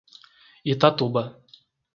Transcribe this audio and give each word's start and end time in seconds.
Itatuba 0.73 1.23